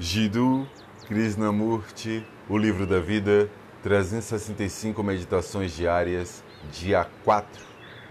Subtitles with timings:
[0.00, 0.64] Jiddu
[1.08, 3.50] Krishnamurti, O Livro da Vida,
[3.82, 7.64] 365 Meditações Diárias, dia 4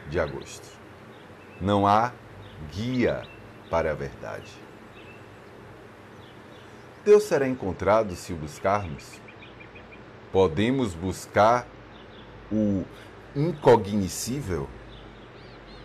[0.09, 0.67] de agosto.
[1.61, 2.11] Não há
[2.73, 3.23] guia
[3.69, 4.51] para a verdade.
[7.05, 9.21] Deus será encontrado se o buscarmos?
[10.29, 11.65] Podemos buscar
[12.51, 12.83] o
[13.33, 14.67] incognoscível?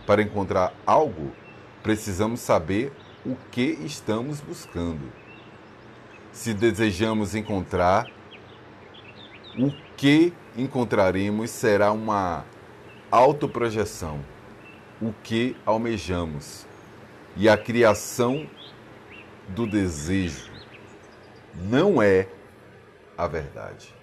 [0.05, 1.31] Para encontrar algo,
[1.81, 2.93] precisamos saber
[3.25, 5.22] o que estamos buscando
[6.33, 8.11] se desejamos encontrar,
[9.59, 12.45] o que encontraremos será uma
[13.11, 14.21] autoprojeção,
[15.01, 16.67] o que almejamos
[17.37, 18.49] e a criação
[19.49, 20.51] do desejo
[21.55, 22.29] não é
[23.17, 23.95] a verdade.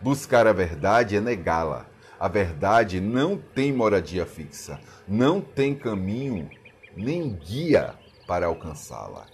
[0.00, 1.86] Buscar a verdade é negá-la.
[2.18, 4.78] A verdade não tem moradia fixa,
[5.08, 6.48] não tem caminho
[6.96, 7.94] nem guia
[8.26, 9.26] para alcançá-la.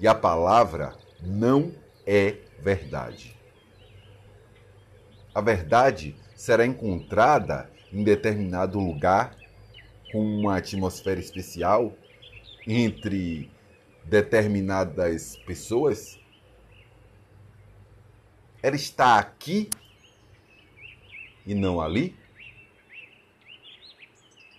[0.00, 1.72] E a palavra não
[2.06, 3.36] é verdade.
[5.34, 9.36] A verdade será encontrada em determinado lugar,
[10.10, 11.96] com uma atmosfera especial,
[12.66, 13.50] entre
[14.04, 16.18] determinadas pessoas?
[18.62, 19.70] Ela está aqui
[21.46, 22.14] e não ali?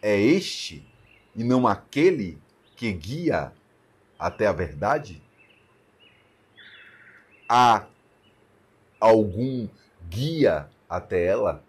[0.01, 0.85] É este
[1.35, 2.37] e não aquele
[2.75, 3.53] que guia
[4.19, 5.21] até a verdade?
[7.55, 7.85] Há
[8.99, 9.69] algum
[10.09, 11.63] guia até ela?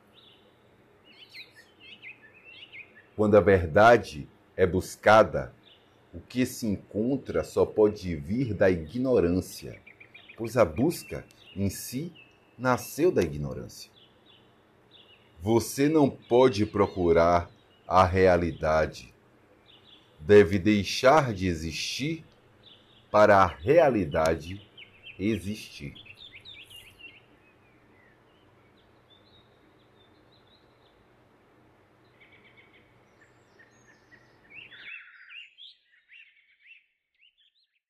[3.14, 4.26] Quando a verdade
[4.56, 5.52] é buscada,
[6.10, 9.78] o que se encontra só pode vir da ignorância,
[10.38, 11.22] pois a busca
[11.54, 12.14] em si
[12.56, 13.90] nasceu da ignorância.
[15.42, 17.50] Você não pode procurar
[17.86, 19.12] a realidade.
[20.18, 22.24] Deve deixar de existir
[23.10, 24.66] para a realidade
[25.18, 25.94] existir.